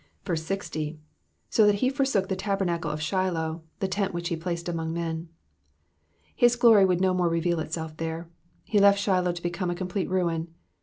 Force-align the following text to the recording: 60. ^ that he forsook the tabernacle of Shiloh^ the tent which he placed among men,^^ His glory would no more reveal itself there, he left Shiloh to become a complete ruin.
60. 0.35 0.99
^ 1.51 1.55
that 1.67 1.75
he 1.75 1.89
forsook 1.91 2.27
the 2.27 2.35
tabernacle 2.35 2.89
of 2.89 2.99
Shiloh^ 3.01 3.61
the 3.81 3.87
tent 3.87 4.15
which 4.15 4.29
he 4.29 4.35
placed 4.35 4.67
among 4.67 4.91
men,^^ 4.91 5.27
His 6.35 6.55
glory 6.55 6.85
would 6.85 7.01
no 7.01 7.13
more 7.13 7.29
reveal 7.29 7.59
itself 7.59 7.95
there, 7.97 8.27
he 8.63 8.79
left 8.79 8.97
Shiloh 8.97 9.31
to 9.33 9.41
become 9.43 9.69
a 9.69 9.75
complete 9.75 10.09
ruin. 10.09 10.47